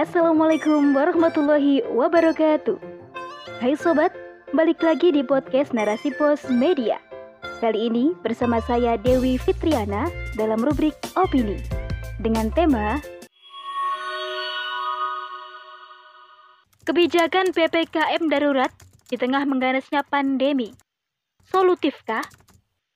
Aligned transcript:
Assalamualaikum 0.00 0.96
warahmatullahi 0.96 1.84
wabarakatuh. 1.92 2.80
Hai 3.60 3.76
sobat, 3.76 4.08
balik 4.56 4.80
lagi 4.80 5.12
di 5.12 5.20
podcast 5.20 5.76
Narasi 5.76 6.16
Pos 6.16 6.48
Media. 6.48 6.96
Kali 7.60 7.92
ini 7.92 8.16
bersama 8.24 8.64
saya 8.64 8.96
Dewi 8.96 9.36
Fitriana 9.36 10.08
dalam 10.40 10.64
rubrik 10.64 10.96
Opini 11.12 11.60
dengan 12.24 12.48
tema 12.56 13.04
Kebijakan 16.88 17.52
PPKM 17.52 18.32
darurat 18.32 18.72
di 19.12 19.20
tengah 19.20 19.44
mengganasnya 19.44 20.08
pandemi. 20.08 20.72
Solutifkah? 21.44 22.24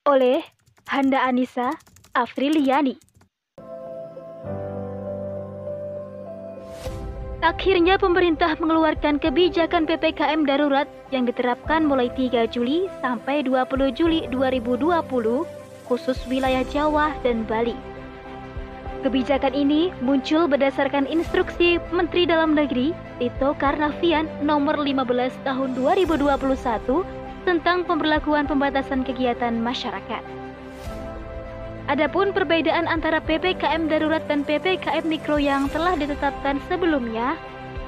Oleh 0.09 0.41
Handa 0.89 1.29
Anissa 1.29 1.77
Afriliani. 2.17 3.06
Akhirnya 7.45 8.01
pemerintah 8.01 8.57
mengeluarkan 8.57 9.21
kebijakan 9.21 9.85
PPKM 9.85 10.41
darurat 10.49 10.89
yang 11.13 11.29
diterapkan 11.29 11.85
mulai 11.85 12.09
3 12.09 12.49
Juli 12.49 12.89
sampai 12.97 13.45
20 13.45 13.93
Juli 13.93 14.25
2020 14.33 15.45
khusus 15.85 16.17
wilayah 16.25 16.65
Jawa 16.65 17.13
dan 17.21 17.45
Bali. 17.45 17.77
Kebijakan 19.05 19.53
ini 19.53 19.93
muncul 20.01 20.49
berdasarkan 20.49 21.05
instruksi 21.05 21.77
Menteri 21.93 22.25
Dalam 22.25 22.57
Negeri 22.57 22.97
Tito 23.21 23.53
Karnavian 23.61 24.25
nomor 24.41 24.81
15 24.81 24.97
tahun 25.45 25.77
2021 25.77 26.33
tentang 27.45 27.85
pemberlakuan 27.85 28.49
pembatasan 28.49 29.05
kegiatan 29.05 29.53
masyarakat. 29.61 30.46
Adapun 31.87 32.35
perbedaan 32.35 32.83
antara 32.83 33.23
PPKM 33.23 33.87
darurat 33.87 34.19
dan 34.27 34.43
PPKM 34.43 35.07
mikro 35.07 35.39
yang 35.39 35.71
telah 35.71 35.95
ditetapkan 35.95 36.59
sebelumnya 36.67 37.39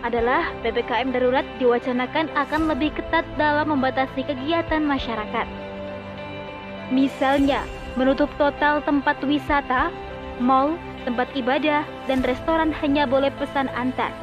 adalah 0.08 0.56
PPKM 0.64 1.12
darurat 1.12 1.44
diwacanakan 1.60 2.32
akan 2.32 2.72
lebih 2.72 2.96
ketat 2.96 3.28
dalam 3.36 3.76
membatasi 3.76 4.24
kegiatan 4.24 4.88
masyarakat. 4.88 5.44
Misalnya, 6.96 7.68
menutup 8.00 8.32
total 8.40 8.80
tempat 8.88 9.20
wisata, 9.20 9.92
mal, 10.40 10.80
tempat 11.04 11.28
ibadah, 11.36 11.84
dan 12.08 12.24
restoran 12.24 12.72
hanya 12.80 13.04
boleh 13.04 13.36
pesan 13.36 13.68
antar. 13.76 14.16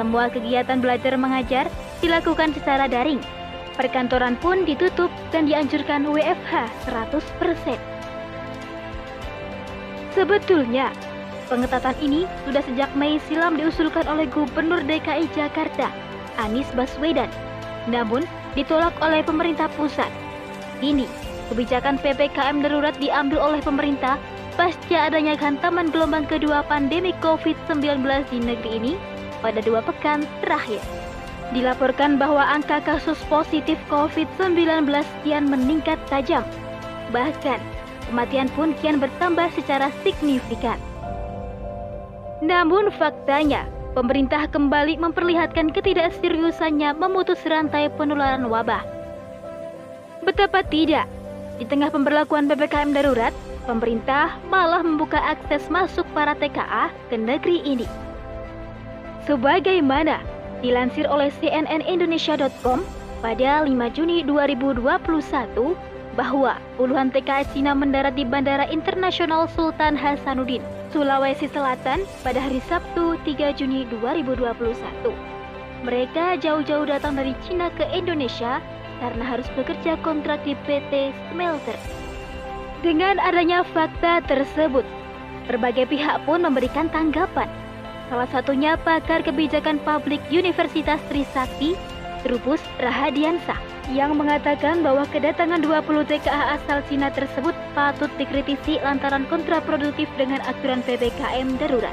Semua 0.00 0.32
kegiatan 0.32 0.80
belajar 0.80 1.12
mengajar 1.20 1.68
dilakukan 2.00 2.56
secara 2.56 2.88
daring. 2.88 3.20
Perkantoran 3.76 4.40
pun 4.40 4.64
ditutup 4.64 5.12
dan 5.28 5.44
dianjurkan 5.44 6.08
WFH 6.08 6.72
100%. 6.88 7.93
Sebetulnya, 10.14 10.94
pengetatan 11.50 11.98
ini 11.98 12.22
sudah 12.46 12.62
sejak 12.62 12.90
Mei 12.94 13.18
silam 13.26 13.58
diusulkan 13.58 14.06
oleh 14.06 14.30
Gubernur 14.30 14.86
DKI 14.86 15.26
Jakarta, 15.34 15.90
Anies 16.38 16.70
Baswedan. 16.78 17.26
Namun, 17.90 18.22
ditolak 18.54 18.94
oleh 19.02 19.26
pemerintah 19.26 19.66
pusat. 19.74 20.08
Ini, 20.78 21.10
kebijakan 21.50 21.98
PPKM 21.98 22.62
darurat 22.62 22.94
diambil 23.02 23.42
oleh 23.42 23.60
pemerintah 23.60 24.16
pasca 24.54 25.10
adanya 25.10 25.34
hantaman 25.34 25.90
gelombang 25.90 26.30
kedua 26.30 26.62
pandemi 26.62 27.10
COVID-19 27.18 28.06
di 28.30 28.38
negeri 28.38 28.70
ini 28.78 28.92
pada 29.42 29.58
dua 29.58 29.82
pekan 29.82 30.22
terakhir. 30.46 30.78
Dilaporkan 31.50 32.16
bahwa 32.16 32.40
angka 32.40 32.80
kasus 32.86 33.18
positif 33.26 33.76
COVID-19 33.90 34.88
kian 35.26 35.44
meningkat 35.50 35.98
tajam. 36.06 36.46
Bahkan, 37.10 37.73
kematian 38.10 38.48
pun 38.52 38.76
kian 38.80 39.00
bertambah 39.00 39.48
secara 39.56 39.88
signifikan. 40.04 40.76
Namun 42.44 42.92
faktanya, 42.94 43.64
pemerintah 43.96 44.50
kembali 44.50 45.00
memperlihatkan 45.00 45.72
ketidakseriusannya 45.72 46.98
memutus 46.98 47.40
rantai 47.46 47.88
penularan 47.94 48.44
wabah. 48.50 48.82
Betapa 50.24 50.64
tidak, 50.66 51.08
di 51.56 51.64
tengah 51.64 51.88
pemberlakuan 51.88 52.50
PPKM 52.50 52.90
darurat, 52.90 53.30
pemerintah 53.64 54.36
malah 54.50 54.82
membuka 54.82 55.22
akses 55.22 55.70
masuk 55.70 56.04
para 56.12 56.34
TKA 56.36 56.90
ke 57.08 57.16
negeri 57.16 57.62
ini. 57.62 57.86
Sebagaimana 59.24 60.20
dilansir 60.60 61.08
oleh 61.08 61.32
cnnindonesia.com 61.40 62.84
pada 63.24 63.64
5 63.64 63.96
Juni 63.96 64.20
2021, 64.26 65.93
bahwa 66.14 66.56
puluhan 66.78 67.10
TKI 67.10 67.44
Cina 67.50 67.74
mendarat 67.74 68.14
di 68.14 68.22
Bandara 68.22 68.70
Internasional 68.70 69.50
Sultan 69.52 69.98
Hasanuddin, 69.98 70.62
Sulawesi 70.94 71.50
Selatan 71.50 72.06
pada 72.22 72.38
hari 72.38 72.62
Sabtu 72.70 73.18
3 73.26 73.58
Juni 73.58 73.84
2021. 73.90 74.54
Mereka 75.84 76.40
jauh-jauh 76.40 76.86
datang 76.88 77.18
dari 77.18 77.36
Cina 77.44 77.68
ke 77.74 77.84
Indonesia 77.92 78.62
karena 79.02 79.24
harus 79.26 79.44
bekerja 79.58 80.00
kontrak 80.00 80.40
di 80.46 80.56
PT 80.64 81.12
Smelter. 81.28 81.76
Dengan 82.80 83.20
adanya 83.20 83.66
fakta 83.66 84.24
tersebut, 84.24 84.86
berbagai 85.50 85.90
pihak 85.92 86.24
pun 86.24 86.40
memberikan 86.40 86.88
tanggapan. 86.88 87.50
Salah 88.08 88.28
satunya 88.28 88.76
pakar 88.80 89.24
kebijakan 89.24 89.80
publik 89.82 90.20
Universitas 90.28 91.00
Trisakti, 91.08 91.76
Trubus 92.24 92.64
Rahadiansah 92.80 93.60
yang 93.92 94.16
mengatakan 94.16 94.80
bahwa 94.80 95.04
kedatangan 95.12 95.60
20 95.60 96.08
TKA 96.08 96.56
asal 96.56 96.80
Cina 96.88 97.12
tersebut 97.12 97.52
patut 97.76 98.08
dikritisi 98.16 98.80
lantaran 98.80 99.28
kontraproduktif 99.28 100.08
dengan 100.16 100.40
aturan 100.48 100.80
PPKM 100.88 101.60
darurat. 101.60 101.92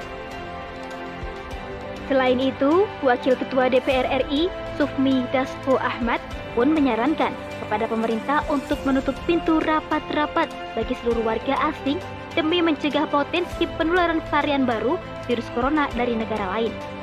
Selain 2.08 2.40
itu, 2.40 2.88
Wakil 3.04 3.36
Ketua 3.36 3.68
DPR 3.72 4.08
RI, 4.24 4.48
Sufmi 4.80 5.24
Dasko 5.36 5.76
Ahmad, 5.80 6.24
pun 6.56 6.72
menyarankan 6.72 7.32
kepada 7.64 7.88
pemerintah 7.88 8.44
untuk 8.52 8.80
menutup 8.84 9.16
pintu 9.24 9.64
rapat-rapat 9.64 10.52
bagi 10.76 10.96
seluruh 11.04 11.24
warga 11.24 11.56
asing 11.72 12.00
demi 12.36 12.60
mencegah 12.60 13.08
potensi 13.08 13.64
penularan 13.80 14.20
varian 14.28 14.68
baru 14.68 15.00
virus 15.28 15.48
corona 15.56 15.88
dari 15.96 16.16
negara 16.16 16.52
lain. 16.60 17.01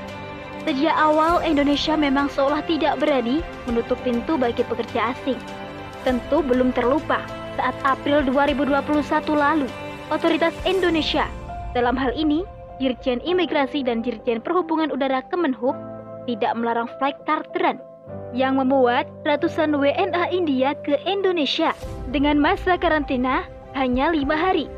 Sejak 0.68 1.00
awal 1.00 1.40
Indonesia 1.48 1.96
memang 1.96 2.28
seolah 2.28 2.60
tidak 2.68 3.00
berani 3.00 3.40
menutup 3.64 3.96
pintu 4.04 4.36
bagi 4.36 4.60
pekerja 4.60 5.16
asing. 5.16 5.40
Tentu 6.04 6.44
belum 6.44 6.76
terlupa 6.76 7.24
saat 7.56 7.72
April 7.88 8.20
2021 8.28 8.76
lalu, 9.32 9.64
otoritas 10.12 10.52
Indonesia 10.68 11.24
dalam 11.72 11.96
hal 11.96 12.12
ini 12.12 12.44
Dirjen 12.84 13.16
Imigrasi 13.24 13.80
dan 13.80 14.04
Dirjen 14.04 14.44
Perhubungan 14.44 14.92
Udara 14.92 15.24
Kemenhub 15.32 15.72
tidak 16.28 16.52
melarang 16.52 16.92
flight 17.00 17.16
charteran 17.24 17.80
yang 18.36 18.60
membuat 18.60 19.08
ratusan 19.24 19.72
WNA 19.72 20.36
India 20.36 20.76
ke 20.84 21.00
Indonesia 21.08 21.72
dengan 22.12 22.36
masa 22.36 22.76
karantina 22.76 23.48
hanya 23.72 24.12
lima 24.12 24.36
hari. 24.36 24.68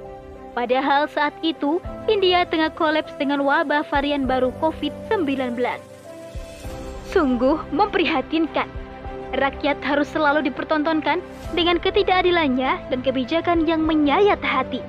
Padahal 0.50 1.06
saat 1.06 1.34
itu 1.46 1.78
India 2.10 2.42
tengah 2.42 2.74
kolaps 2.74 3.14
dengan 3.22 3.46
wabah 3.46 3.86
varian 3.86 4.26
baru 4.26 4.50
COVID-19. 4.58 5.54
Sungguh 7.06 7.58
memprihatinkan. 7.70 8.66
Rakyat 9.30 9.78
harus 9.86 10.10
selalu 10.10 10.50
dipertontonkan 10.50 11.22
dengan 11.54 11.78
ketidakadilannya 11.78 12.90
dan 12.90 12.98
kebijakan 12.98 13.62
yang 13.62 13.86
menyayat 13.86 14.42
hati. 14.42 14.82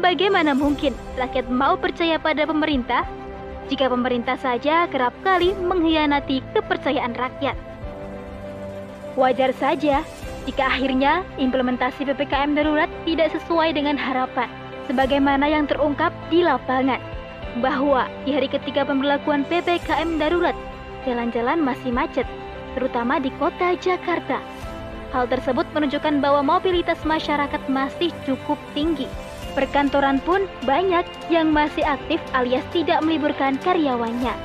Bagaimana 0.00 0.56
mungkin 0.56 0.96
rakyat 1.20 1.52
mau 1.52 1.76
percaya 1.76 2.16
pada 2.16 2.48
pemerintah 2.48 3.04
jika 3.68 3.92
pemerintah 3.92 4.40
saja 4.40 4.88
kerap 4.88 5.12
kali 5.20 5.52
mengkhianati 5.52 6.40
kepercayaan 6.56 7.12
rakyat? 7.12 7.56
Wajar 9.20 9.52
saja 9.52 10.00
jika 10.48 10.64
akhirnya 10.64 11.28
implementasi 11.36 12.08
PPKM 12.08 12.56
darurat 12.56 12.88
tidak 13.04 13.36
sesuai 13.36 13.76
dengan 13.76 14.00
harapan 14.00 14.48
sebagaimana 14.88 15.46
yang 15.46 15.68
terungkap 15.68 16.10
di 16.32 16.40
lapangan, 16.40 16.98
bahwa 17.60 18.08
di 18.24 18.32
hari 18.32 18.48
ketiga 18.48 18.88
pemberlakuan 18.88 19.44
PPKM 19.46 20.16
darurat, 20.16 20.56
jalan-jalan 21.04 21.60
masih 21.60 21.92
macet, 21.92 22.26
terutama 22.72 23.20
di 23.20 23.28
kota 23.36 23.76
Jakarta. 23.76 24.40
Hal 25.12 25.28
tersebut 25.28 25.64
menunjukkan 25.72 26.20
bahwa 26.20 26.58
mobilitas 26.58 27.00
masyarakat 27.04 27.60
masih 27.68 28.12
cukup 28.28 28.56
tinggi. 28.76 29.08
Perkantoran 29.56 30.20
pun 30.20 30.44
banyak 30.68 31.04
yang 31.32 31.48
masih 31.48 31.80
aktif 31.84 32.20
alias 32.36 32.64
tidak 32.72 33.00
meliburkan 33.00 33.56
karyawannya. 33.64 34.36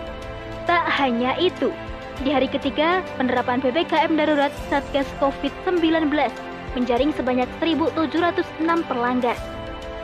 Tak 0.64 0.88
hanya 0.96 1.36
itu, 1.36 1.76
di 2.24 2.32
hari 2.32 2.48
ketiga 2.48 3.04
penerapan 3.20 3.60
PPKM 3.60 4.16
darurat 4.16 4.54
Satgas 4.72 5.10
COVID-19 5.20 6.08
menjaring 6.74 7.12
sebanyak 7.14 7.50
1.706 7.60 8.64
pelanggar. 8.88 9.36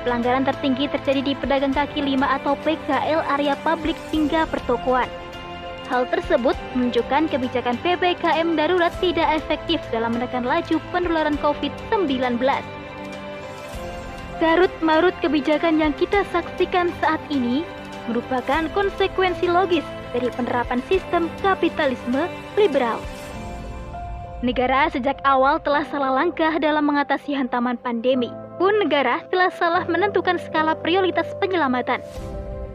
Pelanggaran 0.08 0.48
tertinggi 0.48 0.88
terjadi 0.88 1.22
di 1.22 1.34
pedagang 1.36 1.76
kaki 1.76 2.00
lima 2.00 2.40
atau 2.40 2.56
PKL 2.64 3.20
area 3.36 3.60
publik 3.68 4.00
hingga 4.16 4.48
pertokoan. 4.48 5.12
Hal 5.92 6.06
tersebut 6.08 6.54
menunjukkan 6.78 7.34
kebijakan 7.34 7.76
PPKM 7.82 8.54
darurat 8.56 8.94
tidak 9.02 9.28
efektif 9.42 9.82
dalam 9.90 10.16
menekan 10.16 10.46
laju 10.46 10.78
penularan 10.94 11.36
COVID-19. 11.42 12.40
Garut 14.40 14.72
marut 14.80 15.18
kebijakan 15.20 15.84
yang 15.84 15.92
kita 15.98 16.24
saksikan 16.32 16.94
saat 17.04 17.20
ini 17.28 17.68
merupakan 18.08 18.72
konsekuensi 18.72 19.52
logis 19.52 19.84
dari 20.16 20.32
penerapan 20.32 20.80
sistem 20.88 21.28
kapitalisme 21.44 22.30
liberal. 22.56 23.04
Negara 24.40 24.88
sejak 24.88 25.20
awal 25.28 25.60
telah 25.60 25.84
salah 25.92 26.16
langkah 26.16 26.56
dalam 26.64 26.88
mengatasi 26.88 27.36
hantaman 27.36 27.76
pandemi, 27.76 28.32
pun 28.60 28.76
negara 28.84 29.24
telah 29.32 29.50
salah 29.50 29.88
menentukan 29.88 30.36
skala 30.38 30.76
prioritas 30.76 31.32
penyelamatan. 31.40 32.04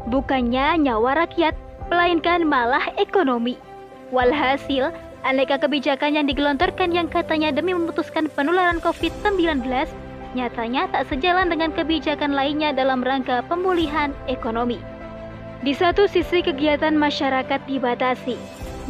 Bukannya 0.09 0.81
nyawa 0.81 1.29
rakyat, 1.29 1.53
melainkan 1.93 2.49
malah 2.49 2.89
ekonomi. 2.97 3.61
Walhasil, 4.09 4.91
aneka 5.29 5.61
kebijakan 5.61 6.17
yang 6.17 6.27
digelontorkan 6.27 6.91
yang 6.97 7.13
katanya 7.13 7.53
demi 7.53 7.77
memutuskan 7.77 8.33
penularan 8.33 8.81
COVID-19 8.81 9.65
nyatanya 10.35 10.91
tak 10.91 11.07
sejalan 11.09 11.47
dengan 11.47 11.71
kebijakan 11.71 12.35
lainnya 12.35 12.75
dalam 12.75 13.01
rangka 13.01 13.47
pemulihan 13.47 14.11
ekonomi. 14.27 14.83
Di 15.63 15.73
satu 15.73 16.05
sisi 16.11 16.45
kegiatan 16.45 16.93
masyarakat 16.93 17.63
dibatasi, 17.65 18.37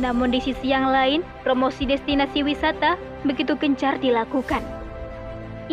namun 0.02 0.35
di 0.35 0.43
sisi 0.43 0.75
yang 0.75 0.90
lain 0.90 1.23
promosi 1.47 1.87
destinasi 1.87 2.43
wisata 2.43 2.99
begitu 3.23 3.55
gencar 3.55 4.00
dilakukan. 4.00 4.83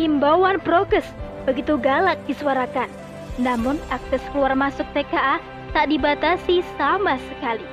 Imbauan 0.00 0.56
prokes 0.64 1.04
begitu 1.44 1.76
galak 1.76 2.16
disuarakan, 2.24 2.88
namun 3.36 3.76
akses 3.92 4.24
keluar 4.32 4.56
masuk 4.56 4.88
TKA 4.96 5.36
tak 5.76 5.92
dibatasi 5.92 6.64
sama 6.80 7.20
sekali. 7.28 7.64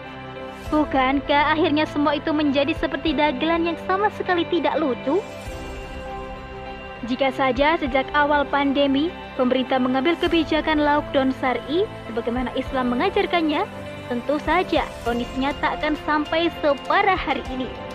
Bukankah 0.70 1.56
akhirnya 1.56 1.88
semua 1.90 2.20
itu 2.20 2.30
menjadi 2.36 2.76
seperti 2.78 3.16
dagelan 3.16 3.72
yang 3.72 3.80
sama 3.88 4.12
sekali 4.14 4.46
tidak 4.52 4.78
lucu? 4.78 5.24
Jika 7.08 7.32
saja 7.32 7.80
sejak 7.80 8.06
awal 8.12 8.44
pandemi, 8.44 9.08
pemerintah 9.40 9.80
mengambil 9.80 10.20
kebijakan 10.20 10.84
lockdown 10.84 11.32
syari 11.40 11.88
sebagaimana 12.12 12.52
Islam 12.60 12.92
mengajarkannya, 12.92 13.64
tentu 14.12 14.36
saja 14.44 14.84
kondisinya 15.08 15.56
tak 15.64 15.80
akan 15.80 15.96
sampai 16.04 16.52
separah 16.60 17.16
hari 17.16 17.42
ini. 17.56 17.89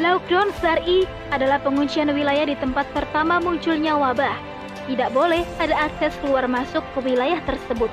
Lockdown 0.00 0.48
syari 0.64 1.04
adalah 1.28 1.60
penguncian 1.60 2.08
wilayah 2.08 2.48
di 2.48 2.56
tempat 2.56 2.88
pertama 2.96 3.36
munculnya 3.36 3.92
wabah. 3.92 4.32
Tidak 4.88 5.12
boleh 5.12 5.44
ada 5.60 5.76
akses 5.76 6.16
keluar 6.24 6.48
masuk 6.48 6.80
ke 6.96 7.04
wilayah 7.04 7.36
tersebut. 7.44 7.92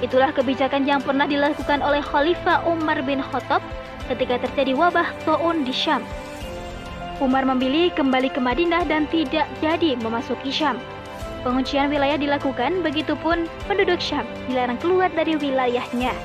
Itulah 0.00 0.32
kebijakan 0.32 0.88
yang 0.88 1.04
pernah 1.04 1.28
dilakukan 1.28 1.84
oleh 1.84 2.00
Khalifah 2.00 2.64
Umar 2.64 3.04
bin 3.04 3.20
Khattab 3.20 3.60
ketika 4.08 4.40
terjadi 4.48 4.72
wabah 4.72 5.04
To'un 5.28 5.68
di 5.68 5.72
Syam. 5.76 6.00
Umar 7.20 7.44
memilih 7.44 7.92
kembali 7.92 8.32
ke 8.32 8.40
Madinah 8.40 8.88
dan 8.88 9.04
tidak 9.12 9.44
jadi 9.60 10.00
memasuki 10.00 10.48
Syam. 10.48 10.80
Penguncian 11.44 11.92
wilayah 11.92 12.16
dilakukan, 12.16 12.80
begitupun 12.80 13.52
penduduk 13.68 14.00
Syam 14.00 14.24
dilarang 14.48 14.80
keluar 14.80 15.12
dari 15.12 15.36
wilayahnya. 15.36 16.16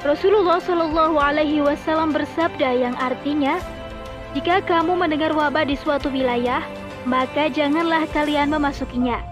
Rasulullah 0.00 0.64
Shallallahu 0.64 1.20
Alaihi 1.20 1.60
Wasallam 1.60 2.16
bersabda 2.16 2.72
yang 2.72 2.96
artinya, 2.96 3.60
jika 4.34 4.58
kamu 4.66 4.98
mendengar 4.98 5.30
wabah 5.30 5.62
di 5.62 5.78
suatu 5.78 6.10
wilayah, 6.10 6.66
maka 7.06 7.46
janganlah 7.46 8.02
kalian 8.10 8.50
memasukinya. 8.50 9.22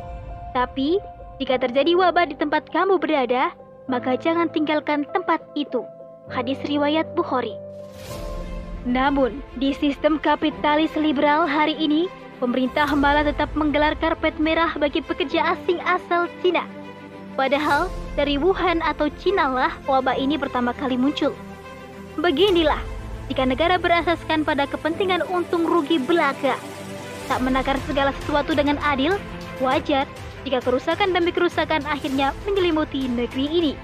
Tapi 0.54 1.02
jika 1.42 1.58
terjadi 1.58 1.98
wabah 1.98 2.30
di 2.30 2.38
tempat 2.38 2.70
kamu 2.70 3.02
berada, 3.02 3.50
maka 3.90 4.14
jangan 4.14 4.46
tinggalkan 4.54 5.02
tempat 5.10 5.42
itu. 5.58 5.82
Hadis 6.30 6.62
riwayat 6.62 7.18
Bukhari. 7.18 7.58
Namun, 8.86 9.42
di 9.58 9.74
sistem 9.74 10.22
kapitalis 10.22 10.94
liberal 10.94 11.50
hari 11.50 11.74
ini, 11.74 12.06
pemerintah 12.38 12.86
malah 12.94 13.26
tetap 13.26 13.50
menggelar 13.58 13.98
karpet 13.98 14.38
merah 14.38 14.70
bagi 14.78 15.02
pekerja 15.02 15.58
asing 15.58 15.82
asal 15.82 16.30
Cina. 16.46 16.62
Padahal, 17.34 17.90
dari 18.14 18.38
Wuhan 18.38 18.78
atau 18.86 19.10
Cina 19.18 19.50
lah 19.50 19.72
wabah 19.90 20.14
ini 20.14 20.38
pertama 20.38 20.70
kali 20.70 20.94
muncul. 20.94 21.34
Beginilah, 22.22 22.91
jika 23.30 23.46
negara 23.46 23.78
berasaskan 23.78 24.42
pada 24.42 24.66
kepentingan 24.66 25.22
untung 25.30 25.62
rugi 25.68 26.02
belaka, 26.02 26.58
tak 27.30 27.38
menakar 27.38 27.78
segala 27.86 28.10
sesuatu 28.22 28.52
dengan 28.56 28.80
adil, 28.82 29.14
wajar 29.62 30.08
jika 30.42 30.58
kerusakan 30.58 31.14
demi 31.14 31.30
kerusakan 31.30 31.86
akhirnya 31.86 32.34
menyelimuti 32.42 33.06
negeri 33.06 33.46
ini. 33.46 33.74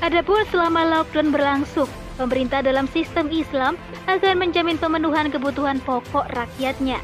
Adapun 0.00 0.44
selama 0.48 0.84
lockdown 0.88 1.32
berlangsung, 1.32 1.88
pemerintah 2.16 2.60
dalam 2.64 2.88
sistem 2.88 3.28
Islam 3.32 3.76
akan 4.08 4.40
menjamin 4.40 4.76
pemenuhan 4.80 5.28
kebutuhan 5.32 5.80
pokok 5.84 6.28
rakyatnya. 6.32 7.00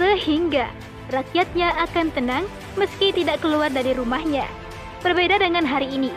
Sehingga 0.00 0.68
rakyatnya 1.12 1.76
akan 1.76 2.08
tenang 2.12 2.44
meski 2.76 3.12
tidak 3.12 3.44
keluar 3.44 3.68
dari 3.68 3.92
rumahnya. 3.92 4.48
Berbeda 5.04 5.40
dengan 5.40 5.68
hari 5.68 5.92
ini, 5.92 6.08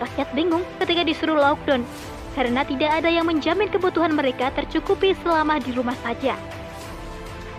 rakyat 0.00 0.28
bingung 0.36 0.64
ketika 0.82 1.06
disuruh 1.08 1.40
lockdown 1.40 1.86
karena 2.32 2.64
tidak 2.64 3.02
ada 3.02 3.08
yang 3.12 3.28
menjamin 3.28 3.68
kebutuhan 3.68 4.16
mereka 4.16 4.48
tercukupi 4.52 5.12
selama 5.20 5.60
di 5.60 5.72
rumah 5.76 5.96
saja. 6.00 6.36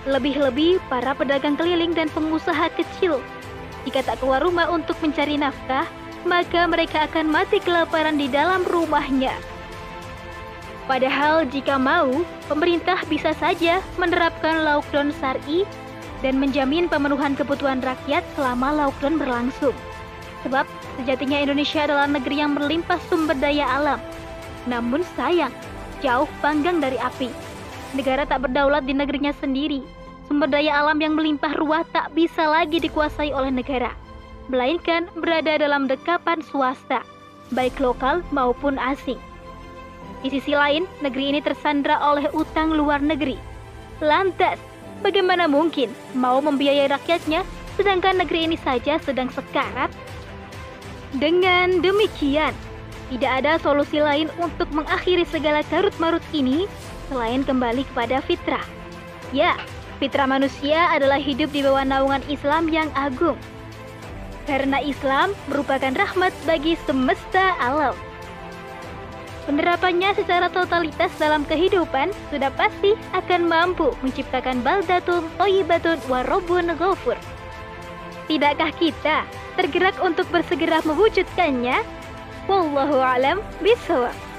Lebih-lebih 0.04 0.84
para 0.92 1.16
pedagang 1.16 1.56
keliling 1.56 1.96
dan 1.96 2.12
pengusaha 2.12 2.68
kecil 2.76 3.24
jika 3.84 4.00
tak 4.04 4.24
keluar 4.24 4.40
rumah 4.40 4.72
untuk 4.72 4.96
mencari 5.04 5.36
nafkah, 5.36 5.84
maka 6.24 6.64
mereka 6.68 7.04
akan 7.08 7.28
mati 7.28 7.60
kelaparan 7.60 8.16
di 8.16 8.32
dalam 8.32 8.64
rumahnya. 8.64 9.36
Padahal 10.88 11.48
jika 11.48 11.80
mau, 11.80 12.24
pemerintah 12.48 13.00
bisa 13.08 13.32
saja 13.40 13.80
menerapkan 13.96 14.68
lockdown 14.68 15.16
syari 15.16 15.64
dan 16.24 16.40
menjamin 16.40 16.88
pemenuhan 16.88 17.36
kebutuhan 17.36 17.80
rakyat 17.84 18.24
selama 18.36 18.72
lockdown 18.88 19.20
berlangsung. 19.20 19.76
Sebab 20.44 20.68
sejatinya 21.00 21.40
Indonesia 21.40 21.88
adalah 21.88 22.08
negeri 22.08 22.44
yang 22.44 22.52
berlimpah 22.56 23.00
sumber 23.08 23.36
daya 23.36 23.64
alam. 23.68 24.00
Namun 24.70 25.04
sayang, 25.16 25.52
jauh 26.00 26.28
panggang 26.40 26.80
dari 26.80 26.96
api. 27.00 27.28
Negara 27.94 28.26
tak 28.26 28.48
berdaulat 28.50 28.90
di 28.90 28.94
negerinya 28.96 29.36
sendiri, 29.38 29.84
sumber 30.26 30.50
daya 30.50 30.82
alam 30.82 30.98
yang 30.98 31.14
melimpah 31.14 31.54
ruah 31.62 31.86
tak 31.94 32.10
bisa 32.18 32.48
lagi 32.50 32.82
dikuasai 32.82 33.30
oleh 33.30 33.54
negara, 33.54 33.94
melainkan 34.50 35.06
berada 35.20 35.62
dalam 35.62 35.86
dekapan 35.86 36.42
swasta, 36.42 37.06
baik 37.54 37.78
lokal 37.78 38.26
maupun 38.34 38.82
asing. 38.82 39.20
Di 40.24 40.32
sisi 40.32 40.56
lain, 40.56 40.88
negeri 41.04 41.36
ini 41.36 41.40
tersandra 41.44 42.00
oleh 42.00 42.32
utang 42.32 42.72
luar 42.72 43.04
negeri. 43.04 43.36
Lantas, 44.00 44.58
bagaimana 45.04 45.46
mungkin 45.52 45.92
mau 46.16 46.40
membiayai 46.40 46.88
rakyatnya 46.88 47.44
sedangkan 47.76 48.24
negeri 48.24 48.48
ini 48.48 48.58
saja 48.58 48.98
sedang 49.04 49.28
sekarat? 49.30 49.92
Dengan 51.14 51.84
demikian, 51.84 52.56
tidak 53.14 53.46
ada 53.46 53.62
solusi 53.62 54.02
lain 54.02 54.34
untuk 54.42 54.66
mengakhiri 54.74 55.30
segala 55.30 55.62
carut-marut 55.70 56.26
ini 56.34 56.66
selain 57.14 57.46
kembali 57.46 57.86
kepada 57.94 58.26
fitrah. 58.26 58.66
Ya, 59.30 59.54
Fitrah 60.04 60.28
manusia 60.28 60.92
adalah 60.92 61.16
hidup 61.16 61.56
di 61.56 61.64
bawah 61.64 61.88
naungan 61.88 62.20
Islam 62.28 62.68
yang 62.68 62.92
agung. 62.92 63.40
Karena 64.44 64.84
Islam 64.84 65.32
merupakan 65.48 65.96
rahmat 65.96 66.36
bagi 66.44 66.76
semesta 66.84 67.56
alam. 67.56 67.96
Penerapannya 69.48 70.12
secara 70.12 70.52
totalitas 70.52 71.08
dalam 71.16 71.48
kehidupan 71.48 72.12
sudah 72.32 72.52
pasti 72.52 73.00
akan 73.16 73.48
mampu 73.48 73.96
menciptakan 74.04 74.60
baldatun 74.60 75.24
toyibatun 75.40 76.00
warobun 76.12 76.76
ghafur. 76.76 77.16
Tidakkah 78.28 78.76
kita 78.76 79.24
tergerak 79.56 79.96
untuk 80.04 80.28
bersegera 80.36 80.84
mewujudkannya? 80.84 82.03
والله 82.50 83.02
أعلم. 83.02 83.40
بالصواب 83.62 84.33